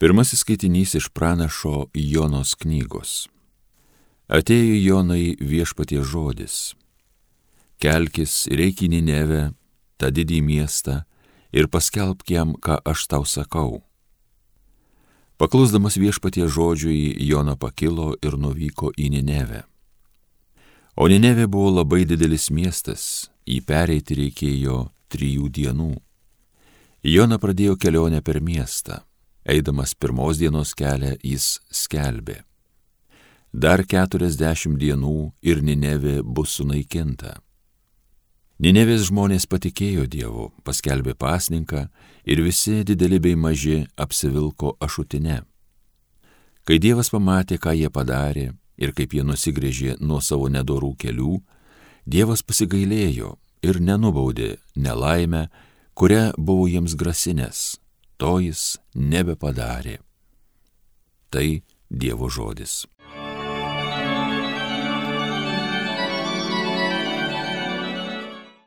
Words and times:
Pirmasis 0.00 0.40
skaitinys 0.40 0.94
iš 0.94 1.08
pranašo 1.12 1.90
Jonos 1.92 2.54
knygos. 2.56 3.28
Atėjo 4.32 4.78
Jonai 4.80 5.34
viešpatie 5.36 6.00
žodis. 6.00 6.72
Kelkis 7.76 8.46
ir 8.48 8.62
eik 8.64 8.80
į 8.80 8.88
Ninevę, 8.94 9.42
tą 10.00 10.08
didį 10.08 10.38
miestą, 10.46 10.94
ir 11.52 11.68
paskelbk 11.68 12.32
jam, 12.32 12.54
ką 12.56 12.78
aš 12.80 13.02
tau 13.12 13.26
sakau. 13.28 13.82
Paklusdamas 15.36 16.00
viešpatie 16.00 16.48
žodžiui, 16.48 17.20
Jona 17.28 17.58
pakilo 17.60 18.14
ir 18.24 18.38
nuvyko 18.40 18.94
į 18.96 19.10
Ninevę. 19.18 19.66
O 20.96 21.12
Ninevė 21.12 21.44
buvo 21.44 21.74
labai 21.82 22.06
didelis 22.08 22.48
miestas, 22.48 23.28
jį 23.44 23.60
pereiti 23.68 24.16
reikėjo 24.16 24.80
trijų 25.12 25.52
dienų. 25.60 25.92
Jona 27.04 27.36
pradėjo 27.36 27.76
kelionę 27.76 28.24
per 28.24 28.40
miestą 28.40 29.02
Eidamas 29.44 29.94
pirmos 29.94 30.36
dienos 30.36 30.74
kelią 30.76 31.14
jis 31.24 31.60
skelbė. 31.72 32.42
Dar 33.52 33.82
keturiasdešimt 33.88 34.76
dienų 34.78 35.32
ir 35.42 35.62
Ninevė 35.64 36.20
bus 36.22 36.58
sunaikinta. 36.60 37.38
Ninevės 38.60 39.08
žmonės 39.08 39.48
patikėjo 39.48 40.04
Dievu, 40.04 40.50
paskelbė 40.62 41.16
pasninką 41.16 41.86
ir 42.28 42.44
visi 42.44 42.84
dideli 42.84 43.18
bei 43.18 43.34
maži 43.34 43.86
apsivilko 43.96 44.76
ašutinę. 44.78 45.40
Kai 46.68 46.76
Dievas 46.76 47.08
pamatė, 47.08 47.56
ką 47.56 47.72
jie 47.72 47.88
padarė 47.88 48.52
ir 48.76 48.92
kaip 48.92 49.16
jie 49.16 49.24
nusigrėžė 49.24 49.96
nuo 50.04 50.20
savo 50.20 50.52
nedorų 50.52 50.94
kelių, 51.00 51.40
Dievas 52.04 52.44
pasigailėjo 52.44 53.38
ir 53.64 53.80
nenubaudė 53.80 54.58
nelaimę, 54.76 55.48
kurią 55.96 56.34
buvo 56.36 56.68
jiems 56.68 56.92
grasinės 56.92 57.79
to 58.20 58.36
jis 58.44 58.76
nebepadarė. 58.94 59.98
Tai 61.32 61.46
Dievo 61.90 62.28
žodis. 62.28 62.84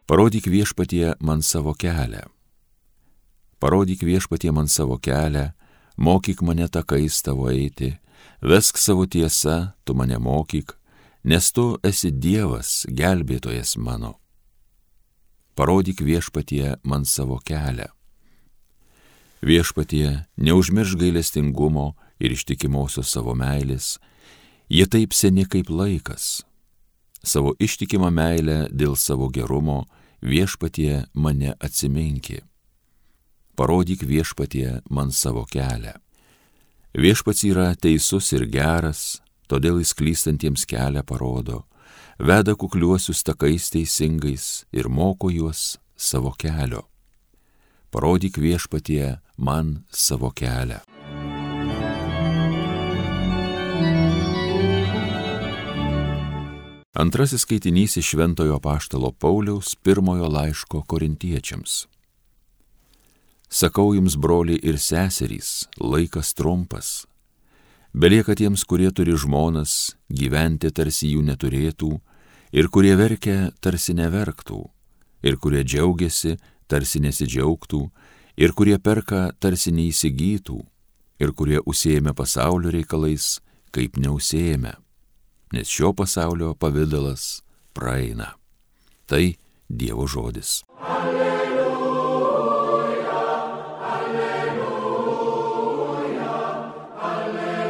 Parodyk 0.09 0.50
viešpatie 0.52 1.13
man 1.22 1.45
savo 1.45 1.75
kelią. 1.78 2.25
Parodyk 3.61 4.03
viešpatie 4.03 4.52
man 4.52 4.67
savo 4.67 4.97
kelią, 5.00 5.52
mokyk 5.97 6.41
mane 6.44 6.67
takais 6.67 7.22
tavo 7.23 7.47
eiti, 7.53 7.94
vesk 8.41 8.78
savo 8.78 9.06
tiesą, 9.08 9.72
tu 9.85 9.95
mane 9.95 10.19
mokyk, 10.19 10.75
nes 11.23 11.52
tu 11.56 11.78
esi 11.83 12.11
Dievas, 12.11 12.83
gelbėtojas 12.89 13.78
mano. 13.78 14.17
Parodyk 15.56 16.02
viešpatie 16.03 16.75
man 16.83 17.06
savo 17.06 17.39
kelią 17.39 17.94
Viešpatie, 19.44 20.23
neužmirš 20.38 20.95
gailestingumo 20.95 21.89
ir 22.23 22.31
ištikimosios 22.31 23.09
savo 23.11 23.33
meilės, 23.36 23.97
jie 24.72 24.85
taip 24.88 25.11
seni 25.11 25.44
kaip 25.44 25.67
laikas. 25.67 26.45
Savo 27.19 27.52
ištikimą 27.59 28.08
meilę 28.08 28.69
dėl 28.72 28.95
savo 28.95 29.27
gerumo 29.27 29.81
viešpatie 30.23 31.02
mane 31.13 31.58
atsiminki. 31.59 32.39
Parodyk 33.59 34.05
viešpatie 34.08 34.80
man 34.89 35.11
savo 35.11 35.44
kelią. 35.52 35.97
Viešpats 36.95 37.44
yra 37.44 37.67
teisus 37.75 38.31
ir 38.31 38.47
geras, 38.47 39.19
todėl 39.52 39.83
jis 39.83 39.91
klystantiems 39.91 40.63
kelią 40.63 41.03
parodo, 41.03 41.66
veda 42.16 42.55
kukliuosius 42.55 43.28
takais 43.28 43.67
teisingais 43.75 44.63
ir 44.72 44.88
moko 44.88 45.35
juos 45.35 45.73
savo 46.00 46.31
kelio 46.31 46.88
parodyk 47.94 48.41
viešpatie 48.41 49.19
man 49.38 49.83
savo 49.91 50.33
kelią. 50.33 50.81
Antrasis 56.94 57.41
skaitinys 57.41 57.97
iš 57.97 58.11
Šventojo 58.13 58.59
Paštalo 58.59 59.12
Pauliaus 59.12 59.75
pirmojo 59.75 60.28
laiško 60.29 60.84
korintiečiams. 60.85 61.88
Sakau 63.50 63.94
jums, 63.94 64.13
broliai 64.18 64.59
ir 64.62 64.78
seserys, 64.78 65.68
laikas 65.78 66.34
trumpas. 66.34 67.06
Belieka 67.94 68.34
tiems, 68.38 68.63
kurie 68.66 68.89
turi 68.89 69.13
žmonas, 69.18 69.95
gyventi 70.09 70.69
tarsi 70.73 71.12
jų 71.13 71.22
neturėtų, 71.28 71.91
ir 72.53 72.69
kurie 72.73 72.94
verkia 72.97 73.51
tarsi 73.62 73.94
neverktų, 73.97 74.62
ir 75.25 75.38
kurie 75.38 75.62
džiaugiasi 75.66 76.38
tarsi 76.73 76.97
nesidžiaugtų, 77.03 77.81
ir 78.41 78.53
kurie 78.57 78.79
perka 78.81 79.29
tarsi 79.38 79.69
neįsigytų, 79.75 80.57
ir 81.22 81.34
kurie 81.38 81.59
užsėjame 81.61 82.13
pasaulio 82.17 82.73
reikalais, 82.73 83.38
kaip 83.73 83.97
neusėjame, 84.01 84.73
nes 85.53 85.69
šio 85.69 85.94
pasaulio 85.94 86.53
pavydalas 86.57 87.44
praeina. 87.78 88.33
Tai 89.06 89.35
Dievo 89.73 90.07
žodis. 90.09 90.63
Alleluja, 90.81 92.25
alleluja, 93.94 94.81
alleluja. 97.09 97.63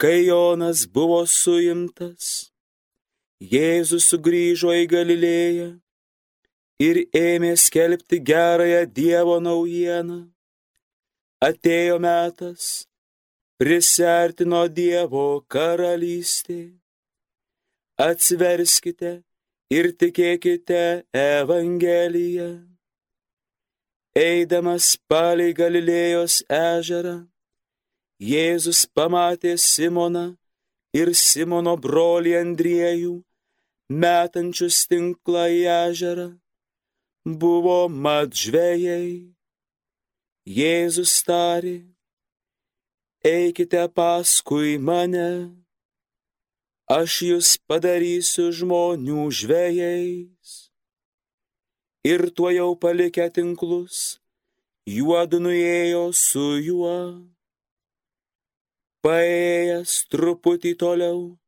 Kai 0.00 0.24
Jonas 0.24 0.86
buvo 0.88 1.26
suimtas, 1.28 2.49
Jėzus 3.40 4.04
sugrįžo 4.12 4.74
į 4.76 4.84
Galilėją 4.92 5.68
ir 6.84 6.98
ėmė 7.16 7.54
skelbti 7.56 8.18
gerąją 8.20 8.82
Dievo 8.92 9.38
naujieną. 9.40 10.28
Atėjo 11.40 11.96
metas, 12.04 12.84
prisertino 13.56 14.66
Dievo 14.68 15.40
karalystė. 15.48 16.76
Atsiverskite 17.96 19.22
ir 19.72 19.88
tikėkite 19.96 21.08
Evangeliją. 21.16 22.50
Eidamas 24.20 24.98
palei 25.08 25.56
Galilėjos 25.56 26.42
ežerą, 26.52 27.24
Jėzus 28.20 28.84
pamatė 28.84 29.56
Simoną 29.56 30.36
ir 30.92 31.14
Simono 31.16 31.78
brolį 31.80 32.36
Andriejų 32.44 33.16
metančius 33.90 34.84
tinklą 34.86 35.48
į 35.50 35.62
ežerą, 35.90 36.28
buvo 37.26 37.88
mat 37.90 38.30
žvėjai. 38.38 39.34
Jėzus 40.46 41.12
tarė, 41.26 41.82
eikite 43.26 43.82
paskui 43.94 44.78
mane, 44.78 45.50
aš 46.86 47.18
jūs 47.26 47.50
padarysiu 47.66 48.48
žmonių 48.54 49.26
žvėjais. 49.40 50.54
Ir 52.06 52.30
tuo 52.32 52.48
jau 52.54 52.72
palikę 52.80 53.26
tinklus, 53.34 54.20
juodu 54.86 55.42
nuėjo 55.42 56.06
su 56.16 56.46
juo. 56.62 56.96
Paėjęs 59.04 59.92
truputį 60.12 60.72
toliau, 60.80 61.39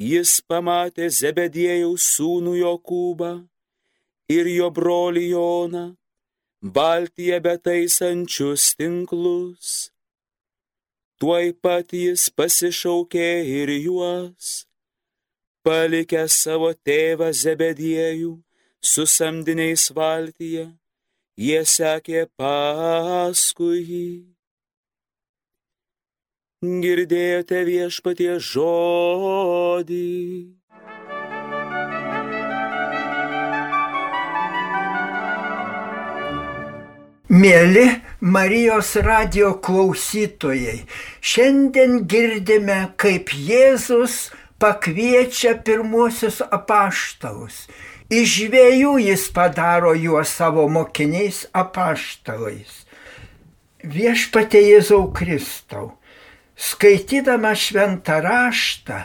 jis 0.00 0.38
pamatė 0.48 1.10
Zebedėjaus 1.12 2.06
sūnų 2.16 2.54
Jokūbą 2.56 3.30
ir 4.32 4.48
jo 4.48 4.70
brolį 4.72 5.24
Joną, 5.34 5.84
baltyje 6.62 7.40
betaisančius 7.44 8.70
tinklus. 8.80 9.90
Tuoj 11.20 11.52
pat 11.60 11.92
jis 11.92 12.30
pasišaukė 12.32 13.28
ir 13.60 13.74
juos, 13.76 14.64
palikę 15.60 16.24
savo 16.32 16.72
tėvą 16.72 17.28
Zebedėjų 17.36 18.32
su 18.80 19.04
samdiniais 19.04 19.90
valtyje, 19.92 20.70
jie 21.36 21.60
sekė 21.76 22.24
paskui 22.40 23.84
jį 23.84 24.06
girdėjote 26.60 27.62
viešpatie 27.64 28.34
žodį. 28.36 30.08
Mėly 37.30 37.84
Marijos 38.20 38.90
radio 39.00 39.54
klausytojai, 39.64 40.82
šiandien 41.24 42.02
girdime, 42.04 42.90
kaip 43.00 43.32
Jėzus 43.32 44.26
pakviečia 44.60 45.54
pirmuosius 45.64 46.42
apaštalus. 46.44 47.70
Iš 48.12 48.34
žvėjų 48.34 48.98
jis 49.06 49.24
padaro 49.32 49.94
juos 49.96 50.28
savo 50.28 50.66
mokiniais 50.68 51.46
apaštalais. 51.56 52.84
Viešpatė 53.80 54.60
Jėzau 54.60 55.06
Kristau, 55.16 55.94
skaitydama 56.60 57.54
šventą 57.56 58.20
raštą, 58.24 59.04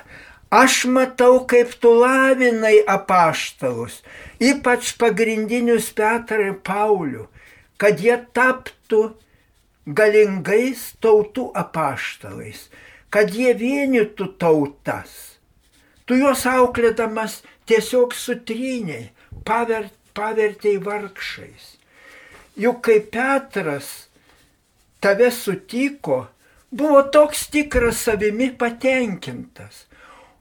aš 0.52 0.82
matau, 0.92 1.46
kaip 1.48 1.72
tu 1.80 1.94
lavinai 2.02 2.82
apaštalus, 2.84 4.02
ypač 4.44 4.92
pagrindinius 5.00 5.94
Petrą 5.96 6.52
ir 6.52 6.60
Paulių 6.68 7.30
kad 7.82 8.00
jie 8.02 8.16
taptų 8.36 9.02
galingais 9.86 10.94
tautų 11.04 11.50
apaštalais, 11.58 12.68
kad 13.12 13.34
jie 13.36 13.54
vienytų 13.58 14.32
tautas. 14.40 15.12
Tu 16.06 16.20
juos 16.22 16.46
auklėdamas 16.50 17.42
tiesiog 17.70 18.14
sutriniai, 18.16 19.10
pavert, 19.46 19.94
pavertėjai 20.16 20.82
vargšais. 20.86 21.72
Juk 22.56 22.86
kai 22.88 23.02
Petras 23.12 24.08
tave 25.04 25.28
sutiko, 25.34 26.26
buvo 26.76 27.02
toks 27.16 27.48
tikras 27.54 28.04
savimi 28.06 28.52
patenkintas. 28.60 29.86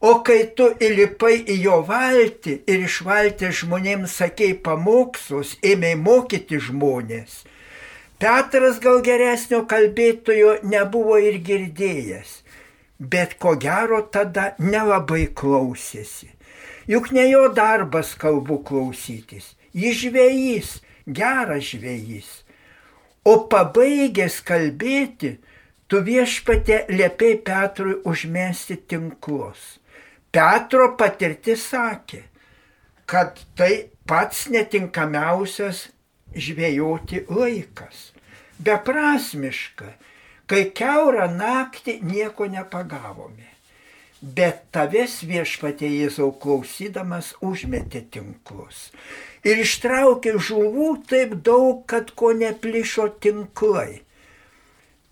O 0.04 0.18
kai 0.26 0.42
tu 0.56 0.66
įlipai 0.84 1.38
į 1.48 1.60
jo 1.64 1.80
valtį 1.88 2.58
ir 2.68 2.84
iš 2.84 3.00
valtį 3.06 3.54
žmonėms 3.62 4.18
sakei 4.20 4.52
pamokslus, 4.66 5.54
ėmėjai 5.64 6.00
mokyti 6.02 6.60
žmonės, 6.60 7.38
Petras 8.24 8.78
gal 8.80 9.02
geresnio 9.04 9.64
kalbėtojo 9.68 10.52
nebuvo 10.64 11.16
ir 11.20 11.40
girdėjęs, 11.44 12.30
bet 13.12 13.34
ko 13.42 13.56
gero 13.60 13.98
tada 14.16 14.52
nelabai 14.56 15.26
klausėsi. 15.40 16.30
Juk 16.88 17.10
ne 17.16 17.26
jo 17.26 17.48
darbas 17.52 18.14
kalbų 18.20 18.60
klausytis, 18.68 19.50
jis 19.74 19.98
žvėjys, 20.06 20.70
geras 21.04 21.68
žvėjys. 21.72 22.30
O 23.28 23.34
pabaigęs 23.52 24.38
kalbėti, 24.46 25.34
tu 25.88 26.00
viešpatė 26.04 26.84
liepiai 26.90 27.38
Petrui 27.46 27.98
užmesti 28.08 28.76
tinklus. 28.88 29.78
Petro 30.34 30.90
patirtis 30.98 31.68
sakė, 31.70 32.24
kad 33.06 33.38
tai 33.58 33.90
pats 34.08 34.48
netinkamiausias 34.50 35.88
žvėjoti 36.34 37.24
laikas. 37.30 38.10
Beprasmiška, 38.64 39.90
kai 40.50 40.62
keurą 40.76 41.28
naktį 41.30 41.98
nieko 42.02 42.46
nepagavome. 42.50 43.50
Bet 44.24 44.62
tavęs 44.72 45.18
viešpatė 45.28 45.90
Jėzau 45.90 46.30
klausydamas 46.40 47.34
užmetė 47.44 48.06
tinklus. 48.14 48.88
Ir 49.44 49.60
ištraukė 49.60 50.38
žuvų 50.40 50.88
taip 51.10 51.34
daug, 51.44 51.82
kad 51.84 52.14
ko 52.16 52.32
neplišo 52.32 53.10
tinklai. 53.20 54.03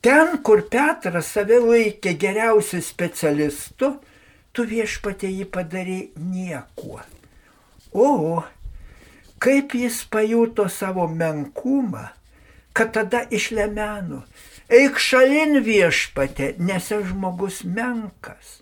Ten, 0.02 0.40
kur 0.42 0.64
Petras 0.66 1.28
save 1.30 1.60
laikė 1.62 2.16
geriausiu 2.18 2.80
specialistu, 2.82 3.92
tu 4.50 4.64
viešpatė 4.66 5.30
jį 5.30 5.46
padarai 5.54 6.00
niekuo. 6.18 6.98
O, 7.94 8.42
kaip 9.38 9.76
jis 9.78 10.00
pajuto 10.10 10.66
savo 10.66 11.06
menkumą, 11.06 12.08
kad 12.74 12.90
tada 12.96 13.22
išlemeno, 13.30 14.24
eik 14.66 14.98
šalin 14.98 15.60
viešpatė, 15.62 16.56
nes 16.58 16.90
žmogus 16.90 17.62
menkas. 17.62 18.58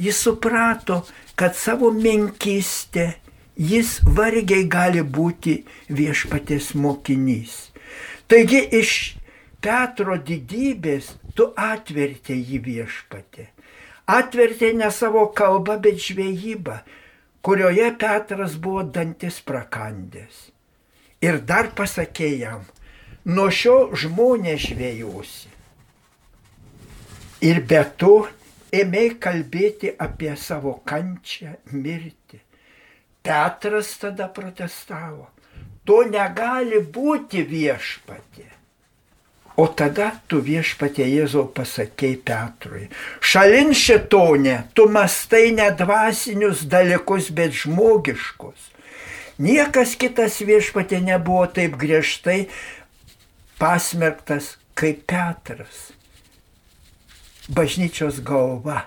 Jis 0.00 0.16
suprato, 0.24 1.02
kad 1.36 1.52
savo 1.60 1.92
menkystę 1.92 3.10
jis 3.56 3.98
vargiai 4.06 4.64
gali 4.64 5.02
būti 5.04 5.60
viešpatės 5.92 6.72
mokinys. 6.72 7.68
Taigi 8.32 8.62
iš 8.80 8.92
Petro 9.62 10.18
didybės 10.18 11.14
tu 11.38 11.52
atvertė 11.56 12.36
jį 12.36 12.62
viešpatė 12.66 13.48
atvertė 14.06 14.72
ne 14.74 14.90
savo 14.90 15.26
kalbą, 15.36 15.78
bet 15.80 16.00
žvejybą, 16.02 16.78
kurioje 17.42 17.92
Petras 17.98 18.56
buvo 18.56 18.82
dantis 18.82 19.40
prakandęs. 19.40 20.50
Ir 21.22 21.40
dar 21.46 21.70
pasakė 21.78 22.30
jam, 22.38 22.62
nuo 23.24 23.48
šio 23.50 23.92
žmonės 23.94 24.68
žvėjusi. 24.70 25.50
Ir 27.46 27.60
be 27.66 27.82
to 27.98 28.14
ėmė 28.74 29.18
kalbėti 29.22 29.92
apie 29.98 30.34
savo 30.38 30.80
kančią, 30.86 31.56
mirtį. 31.72 32.40
Petras 33.22 33.94
tada 34.02 34.26
protestavo, 34.34 35.28
to 35.86 36.02
negali 36.10 36.82
būti 36.82 37.44
viešpatė. 37.46 38.48
O 39.56 39.66
tada 39.68 40.14
tu 40.28 40.40
viešpatie 40.40 41.04
Jėzau 41.10 41.44
pasakėjai 41.52 42.18
Petrui, 42.24 42.86
šalin 43.20 43.74
šitonė, 43.76 44.56
tu 44.72 44.86
mastai 44.88 45.50
ne 45.52 45.68
dvasinius 45.76 46.64
dalykus, 46.72 47.28
bet 47.36 47.52
žmogiškus. 47.60 48.70
Niekas 49.42 49.96
kitas 50.00 50.38
viešpatė 50.44 51.02
nebuvo 51.04 51.44
taip 51.52 51.76
griežtai 51.80 52.46
pasmerktas 53.60 54.56
kaip 54.78 55.04
Petras. 55.10 55.90
Bažnyčios 57.52 58.22
galva. 58.24 58.86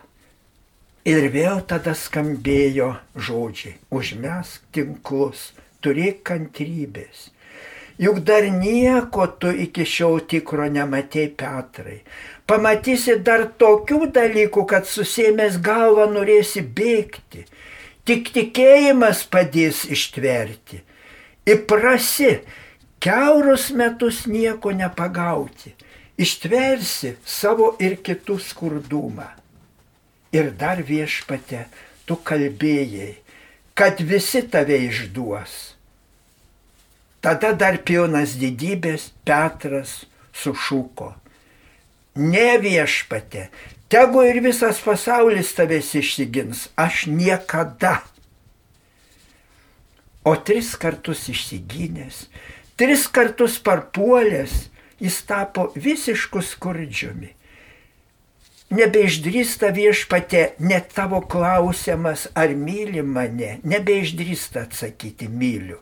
Ir 1.06 1.28
vėl 1.30 1.60
tada 1.70 1.94
skambėjo 1.94 2.96
žodžiai, 3.14 3.76
užmesk 3.94 4.64
tinklus, 4.74 5.52
turėk 5.86 6.24
kantrybės. 6.26 7.30
Juk 7.98 8.20
dar 8.28 8.44
nieko 8.44 9.28
tu 9.40 9.52
iki 9.56 9.86
šiol 9.88 10.26
tikro 10.28 10.68
nematei 10.68 11.30
Petrai. 11.32 12.02
Pamatysi 12.46 13.16
dar 13.24 13.46
tokių 13.56 14.10
dalykų, 14.16 14.66
kad 14.68 14.90
susėmęs 14.90 15.62
galvą 15.64 16.10
norėsi 16.12 16.60
bėgti. 16.62 17.46
Tik 18.06 18.34
tikėjimas 18.36 19.24
padės 19.32 19.86
ištverti. 19.88 20.82
Įprasi, 21.48 22.42
keurus 23.00 23.70
metus 23.72 24.26
nieko 24.28 24.76
nepagauti. 24.76 25.72
Ištversi 26.20 27.16
savo 27.24 27.74
ir 27.80 27.96
kitų 28.04 28.38
skurdumą. 28.44 29.30
Ir 30.36 30.52
dar 30.60 30.84
viešpate, 30.84 31.64
tu 32.06 32.20
kalbėjai, 32.28 33.14
kad 33.74 34.04
visi 34.04 34.44
tave 34.52 34.78
išduos 34.84 35.75
Tada 37.26 37.56
dar 37.58 37.80
pilnas 37.82 38.36
didybės 38.38 39.08
Petras 39.26 40.04
sušuko. 40.30 41.08
Ne 42.22 42.60
viešpate, 42.62 43.48
tegu 43.90 44.22
ir 44.30 44.38
visas 44.46 44.78
pasaulis 44.86 45.50
tavęs 45.58 45.90
išsigins, 45.98 46.68
aš 46.78 47.08
niekada. 47.10 47.96
O 50.22 50.36
tris 50.38 50.76
kartus 50.78 51.26
išsigynęs, 51.34 52.28
tris 52.78 53.08
kartus 53.10 53.58
parpuolęs, 53.58 54.68
jis 55.02 55.18
tapo 55.26 55.72
visišku 55.74 56.46
skurdžiumi 56.46 57.34
nebeišdrįsta 58.74 59.70
viešpatė 59.76 60.46
net 60.60 60.90
tavo 60.96 61.22
klausiamas, 61.22 62.28
ar 62.34 62.56
myli 62.58 63.04
mane, 63.06 63.60
nebeišdrįsta 63.64 64.66
atsakyti 64.66 65.30
myliu. 65.30 65.78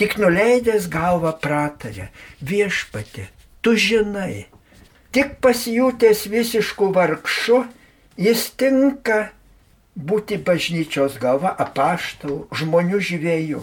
Tik 0.00 0.16
nuleidęs 0.20 0.88
galvą 0.92 1.34
pratarė, 1.42 2.08
viešpatė, 2.40 3.28
tu 3.60 3.76
žinai, 3.76 4.46
tik 5.12 5.36
pasijutęs 5.44 6.24
visiškų 6.32 6.90
vargšų, 6.96 7.62
jis 8.16 8.48
tinka 8.56 9.20
būti 9.92 10.38
bažnyčios 10.40 11.18
galva 11.20 11.52
apaštalų, 11.60 12.46
žmonių 12.56 13.00
žvėjų. 13.08 13.60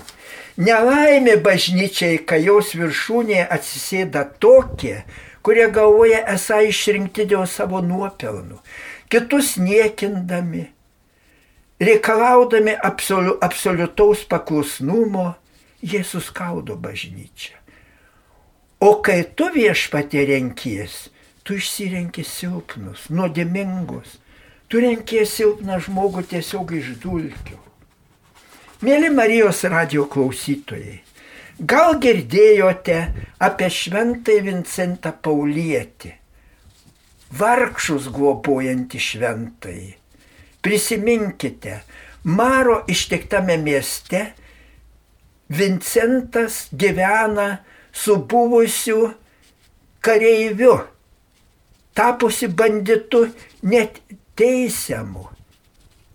Nelaimė 0.61 1.39
bažnyčiai, 1.41 2.19
kai 2.21 2.43
jos 2.45 2.75
viršūnėje 2.77 3.47
atsisėda 3.49 4.25
tokie, 4.43 4.99
kurie 5.43 5.67
galvoja 5.71 6.23
esą 6.33 6.61
išrinkti 6.67 7.27
dėl 7.29 7.45
savo 7.47 7.81
nuopelnų, 7.85 8.59
kitus 9.09 9.55
niekindami, 9.61 10.67
reikalaudami 11.79 12.75
absoliu, 12.83 13.37
absoliutaus 13.41 14.25
paklusnumo, 14.29 15.33
jie 15.81 16.03
suskaudo 16.03 16.75
bažnyčią. 16.75 17.55
O 18.79 18.99
kai 19.03 19.23
tu 19.35 19.49
viešpatė 19.51 20.23
renkies, 20.29 21.09
tu 21.43 21.57
išsirenki 21.59 22.23
silpnus, 22.23 23.09
nuodėmingus, 23.11 24.19
tu 24.71 24.79
renkies 24.83 25.33
silpną 25.35 25.79
žmogų 25.83 26.23
tiesiog 26.31 26.71
iš 26.77 26.93
dulkių. 27.03 27.57
Mėly 28.85 29.09
Marijos 29.11 29.65
radio 29.67 30.05
klausytojai, 30.07 31.01
Gal 31.59 31.97
girdėjote 31.99 32.97
apie 33.43 33.67
šventąjį 33.67 34.43
Vincentą 34.45 35.11
Paulietį, 35.11 36.13
vargšus 37.35 38.07
globojantį 38.15 39.01
šventąjį. 39.03 39.89
Prisiminkite, 40.63 41.81
Maro 42.23 42.83
ištiktame 42.87 43.57
mieste 43.57 44.33
Vincentas 45.49 46.67
gyvena 46.71 47.57
su 47.91 48.15
buvusiu 48.15 49.13
kareiviu, 49.99 50.77
tapusi 51.93 52.47
banditu 52.47 53.25
net 53.63 53.99
teisiamu. 54.35 55.27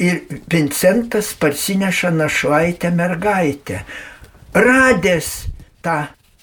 Ir 0.00 0.24
Vincentas 0.48 1.34
parsineša 1.36 2.10
našlaitę 2.10 2.90
mergaitę. 2.90 3.84
Radęs 4.54 5.28
tą 5.82 5.94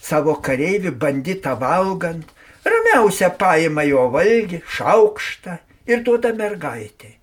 savo 0.03 0.33
kareivį 0.43 0.91
banditą 0.99 1.53
valgant, 1.55 2.27
ramiausia 2.67 3.29
paima 3.39 3.85
jo 3.87 4.09
valgį, 4.11 4.59
šaukštą 4.67 5.53
ir 5.87 6.03
duoda 6.03 6.33
mergaitė. 6.35 7.13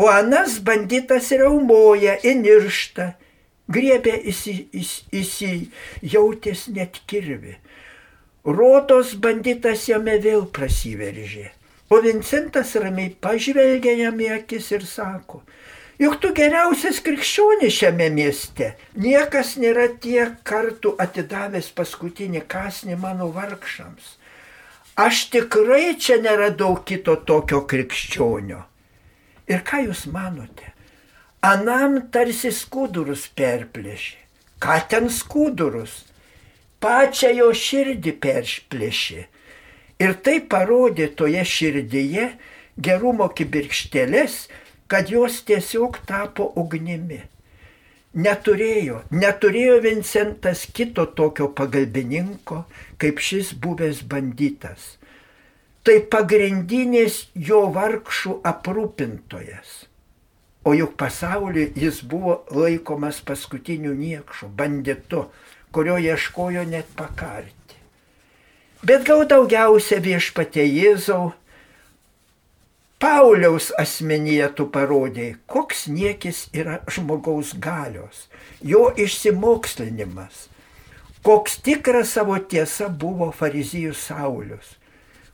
O 0.00 0.08
anas 0.08 0.56
banditas 0.64 1.28
reumoja, 1.36 2.16
iniršta, 2.24 3.10
griebė 3.68 4.16
įsijautęs 5.20 6.66
net 6.72 7.02
kirvi. 7.04 7.54
Rodos 8.44 9.12
banditas 9.20 9.84
jame 9.92 10.16
vėl 10.24 10.48
prasiveržė. 10.48 11.50
O 11.92 12.00
Vincentas 12.00 12.72
ramiai 12.80 13.12
pažvelgia 13.12 13.92
jam 14.06 14.16
į 14.16 14.28
akis 14.38 14.72
ir 14.72 14.88
sako, 14.88 15.42
juk 16.00 16.16
tu 16.22 16.30
geriausias 16.36 17.00
krikščionis 17.04 17.76
šiame 17.76 18.08
mieste. 18.14 18.72
Niekas 18.96 19.54
nėra 19.60 19.86
tiek 20.02 20.38
kartų 20.48 20.94
atidavęs 21.04 21.70
paskutinį 21.76 22.44
kasnį 22.50 22.98
mano 23.00 23.30
vargšams. 23.36 24.16
Aš 25.00 25.26
tikrai 25.32 25.94
čia 26.00 26.18
neradau 26.24 26.74
kito 26.84 27.16
tokio 27.28 27.62
krikščionio. 27.70 28.62
Ir 29.50 29.64
ką 29.66 29.84
jūs 29.86 30.06
manote? 30.12 30.72
Anam 31.46 31.96
tarsi 32.12 32.52
skudurus 32.52 33.28
perplėšė. 33.36 34.16
Ką 34.60 34.76
ten 34.92 35.08
skudurus? 35.08 36.02
Pačią 36.80 37.30
jo 37.36 37.52
širdį 37.56 38.12
perplėšė 38.20 39.22
Ir 40.00 40.14
tai 40.24 40.38
parodė 40.40 41.10
toje 41.12 41.42
širdyje 41.44 42.30
gerumo 42.80 43.26
kibirkštėlės, 43.36 44.46
kad 44.90 45.10
jos 45.10 45.42
tiesiog 45.46 46.00
tapo 46.06 46.48
ugnimi. 46.58 47.20
Neturėjo, 48.10 49.04
neturėjo 49.14 49.76
Vincentas 49.84 50.64
kito 50.74 51.04
tokio 51.14 51.46
pagalbininko, 51.54 52.64
kaip 52.98 53.22
šis 53.22 53.52
buvęs 53.54 54.00
banditas. 54.10 54.96
Tai 55.86 55.94
pagrindinės 56.12 57.20
jo 57.38 57.62
vargšų 57.76 58.40
aprūpintojas. 58.50 59.76
O 60.66 60.74
juk 60.74 60.98
pasaulyje 60.98 61.70
jis 61.78 62.02
buvo 62.02 62.40
laikomas 62.50 63.22
paskutiniu 63.24 63.94
niekšu, 63.94 64.50
banditu, 64.58 65.28
kurio 65.70 65.96
ieškojo 66.02 66.66
net 66.66 66.90
pakarti. 66.98 67.78
Bet 68.82 69.06
gal 69.06 69.22
daugiausia 69.30 70.00
viešpatė 70.02 70.66
Jėzau, 70.66 71.30
Pauliaus 73.00 73.70
asmenyje 73.80 74.50
tu 74.58 74.66
parodėjai, 74.74 75.38
koks 75.48 75.86
niekis 75.88 76.42
yra 76.52 76.80
žmogaus 76.92 77.54
galios, 77.56 78.26
jo 78.60 78.90
išsimokslinimas, 78.92 80.50
koks 81.24 81.56
tikras 81.64 82.12
savo 82.18 82.36
tiesa 82.52 82.90
buvo 82.92 83.30
farizijų 83.32 83.94
Saulius, 83.96 84.74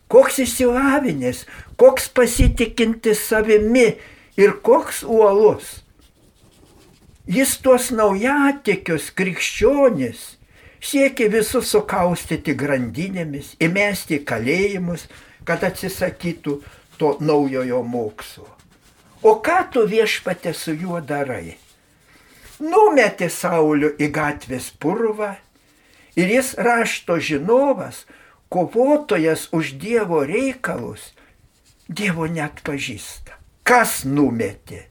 koks 0.06 0.38
išsilavinęs, 0.44 1.42
koks 1.74 2.06
pasitikintis 2.14 3.26
savimi 3.32 3.88
ir 4.38 4.54
koks 4.62 5.02
uolus. 5.02 5.80
Jis 7.26 7.58
tuos 7.58 7.90
naujatikius 7.90 9.10
krikščionis 9.18 10.36
Siekė 10.86 11.26
visus 11.32 11.70
sukaustyti 11.72 12.52
grandinėmis, 12.54 13.54
įmesti 13.58 14.20
kalėjimus, 14.28 15.06
kad 15.48 15.64
atsisakytų 15.66 16.60
to 16.98 17.16
naujojo 17.20 17.82
mokslo. 17.82 18.48
O 19.22 19.38
ką 19.42 19.58
tu 19.72 19.86
viešpatė 19.88 20.52
su 20.54 20.74
juo 20.76 21.00
darai? 21.00 21.56
Numetė 22.60 23.28
Saulių 23.32 23.94
į 24.00 24.08
gatvės 24.12 24.70
purvą 24.80 25.34
ir 26.16 26.32
jis 26.32 26.54
rašto 26.56 27.18
žinovas, 27.20 28.04
kovotojas 28.48 29.48
už 29.52 29.76
Dievo 29.80 30.22
reikalus, 30.24 31.12
Dievo 31.88 32.26
net 32.26 32.62
pažįsta. 32.64 33.36
Kas 33.66 34.04
numetė? 34.06 34.86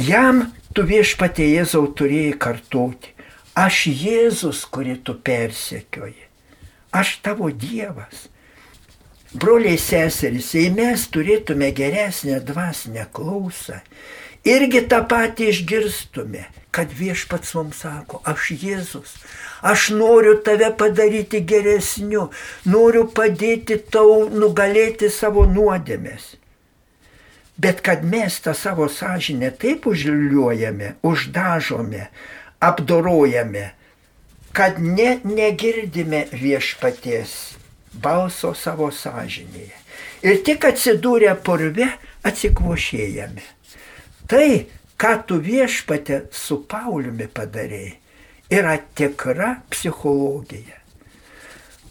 Jam 0.00 0.46
tu 0.72 0.86
viešpatie 0.88 1.50
Jėzau 1.52 1.84
turėjai 1.92 2.36
kartoti. 2.40 3.12
Aš 3.52 3.86
Jėzus, 3.92 4.64
kurį 4.72 4.96
tu 5.04 5.14
persekioji. 5.20 6.24
Aš 6.96 7.18
tavo 7.24 7.50
Dievas. 7.52 8.30
Broliai 9.32 9.78
seserys, 9.80 10.50
jei 10.52 10.68
mes 10.68 11.06
turėtume 11.08 11.70
geresnę 11.72 12.36
dvasinę 12.44 13.06
klausą, 13.16 13.78
irgi 14.44 14.82
tą 14.90 14.98
patį 15.08 15.46
išgirstume, 15.48 16.42
kad 16.68 16.92
viešpats 16.98 17.54
mums 17.56 17.80
sako, 17.80 18.20
aš 18.28 18.50
Jėzus, 18.60 19.14
aš 19.64 19.86
noriu 19.96 20.34
tave 20.44 20.68
padaryti 20.76 21.40
geresniu, 21.48 22.26
noriu 22.68 23.06
padėti 23.08 23.78
tau 23.96 24.28
nugalėti 24.28 25.08
savo 25.08 25.46
nuodėmės. 25.48 26.34
Bet 27.56 27.80
kad 27.80 28.04
mes 28.04 28.36
tą 28.44 28.52
savo 28.52 28.90
sąžinę 28.92 29.54
taip 29.56 29.88
užliuojame, 29.88 30.92
uždažome, 31.08 32.10
apdorojame, 32.60 33.64
kad 34.52 34.76
ne, 34.76 35.22
negirdime 35.24 36.26
viešpaties 36.36 37.61
balso 37.94 38.52
savo 38.54 38.90
sąžinėje. 38.94 39.78
Ir 40.22 40.40
tik 40.46 40.64
atsidūrę 40.68 41.34
purve 41.44 41.88
atsikvošėjame. 42.28 43.44
Tai, 44.30 44.48
ką 44.96 45.12
tu 45.26 45.40
viešpatė 45.42 46.24
su 46.32 46.62
Pauliumi 46.70 47.26
padarėjai, 47.26 47.96
yra 48.52 48.78
tikra 48.96 49.56
psichologija. 49.72 50.78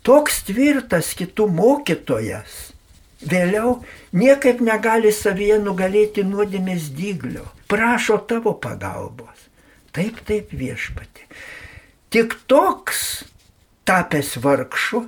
Toks 0.01 0.41
tvirtas 0.47 1.11
kitų 1.17 1.45
mokytojas 1.53 2.71
Vėliau 3.21 3.83
niekaip 4.17 4.61
negali 4.65 5.11
savyje 5.13 5.59
nugalėti 5.61 6.23
nuodėmės 6.25 6.89
dyglio. 6.97 7.45
Prašo 7.69 8.17
tavo 8.27 8.55
pagalbos. 8.57 9.47
Taip, 9.93 10.23
taip 10.25 10.49
viešpati. 10.55 11.27
Tik 12.11 12.33
toks 12.49 13.23
tapęs 13.85 14.33
vargšu, 14.41 15.05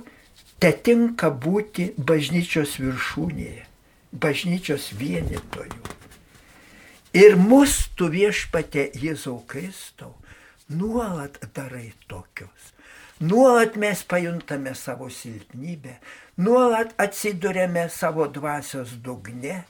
te 0.64 0.70
tinka 0.72 1.28
būti 1.28 1.90
bažnyčios 2.08 2.78
viršūnėje, 2.80 3.66
bažnyčios 4.16 4.86
vienytojų. 4.96 5.90
Ir 7.20 7.36
mus 7.36 7.74
tu 7.98 8.08
viešpatė 8.08 8.86
Jėzau 8.96 9.42
Kristau 9.44 10.14
nuolat 10.72 11.36
darai 11.52 11.90
tokius. 12.08 12.72
Nuolat 13.20 13.76
mes 13.76 14.06
pajuntame 14.08 14.72
savo 14.72 15.10
silpnybę, 15.12 15.98
nuolat 16.40 16.96
atsidurėme 16.96 17.84
savo 17.92 18.24
dvasios 18.32 18.96
dugne. 19.04 19.60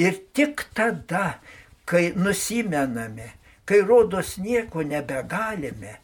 Ir 0.00 0.16
tik 0.32 0.64
tada, 0.72 1.42
kai 1.84 2.14
nusimename, 2.16 3.34
kai 3.68 3.84
rodos 3.84 4.38
nieko 4.40 4.80
nebegalime, 4.80 5.98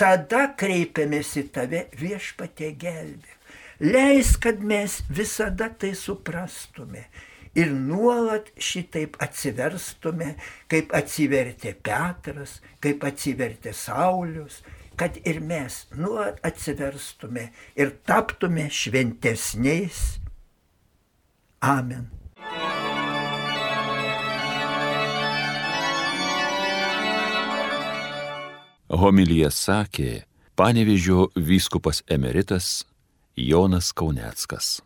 tada 0.00 0.50
kreipiamės 0.58 1.32
į 1.40 1.46
tave 1.54 1.86
viešpatė 2.00 2.72
gelbė. 2.80 3.32
Leis, 3.80 4.36
kad 4.40 4.62
mes 4.64 5.02
visada 5.12 5.68
tai 5.68 5.92
suprastume 5.96 7.04
ir 7.56 7.72
nuolat 7.72 8.48
šitaip 8.60 9.16
atsiverstume, 9.24 10.34
kaip 10.72 10.92
atsivertė 10.96 11.74
Petras, 11.84 12.58
kaip 12.84 13.04
atsivertė 13.04 13.72
Saulius, 13.76 14.62
kad 14.96 15.16
ir 15.28 15.40
mes 15.44 15.84
nuolat 15.96 16.40
atsiverstume 16.44 17.50
ir 17.76 17.92
taptume 18.08 18.68
šventesniais. 18.72 20.04
Amen. 21.60 22.08
Homilyje 28.86 29.50
sakė 29.50 30.10
panevižio 30.54 31.30
vyskupas 31.34 32.04
emeritas 32.06 32.86
Jonas 33.36 33.90
Kauneckas. 33.92 34.85